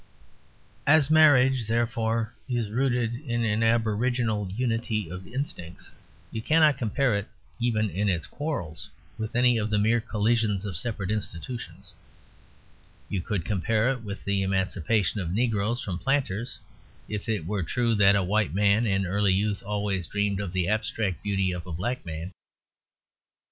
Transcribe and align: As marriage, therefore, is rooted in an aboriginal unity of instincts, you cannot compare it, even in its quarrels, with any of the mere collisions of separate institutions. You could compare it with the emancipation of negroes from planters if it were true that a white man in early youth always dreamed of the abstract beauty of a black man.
As 0.87 1.11
marriage, 1.11 1.67
therefore, 1.67 2.33
is 2.49 2.71
rooted 2.71 3.13
in 3.17 3.45
an 3.45 3.61
aboriginal 3.61 4.49
unity 4.49 5.07
of 5.11 5.27
instincts, 5.27 5.91
you 6.31 6.41
cannot 6.41 6.79
compare 6.79 7.15
it, 7.15 7.27
even 7.59 7.87
in 7.91 8.09
its 8.09 8.25
quarrels, 8.25 8.89
with 9.19 9.35
any 9.35 9.59
of 9.59 9.69
the 9.69 9.77
mere 9.77 10.01
collisions 10.01 10.65
of 10.65 10.75
separate 10.75 11.11
institutions. 11.11 11.93
You 13.09 13.21
could 13.21 13.45
compare 13.45 13.89
it 13.89 14.01
with 14.01 14.25
the 14.25 14.41
emancipation 14.41 15.21
of 15.21 15.31
negroes 15.31 15.83
from 15.83 15.99
planters 15.99 16.57
if 17.07 17.29
it 17.29 17.45
were 17.45 17.61
true 17.61 17.93
that 17.93 18.15
a 18.15 18.23
white 18.23 18.55
man 18.55 18.87
in 18.87 19.05
early 19.05 19.33
youth 19.33 19.61
always 19.61 20.07
dreamed 20.07 20.41
of 20.41 20.51
the 20.51 20.67
abstract 20.67 21.21
beauty 21.21 21.51
of 21.51 21.67
a 21.67 21.71
black 21.71 22.03
man. 22.07 22.31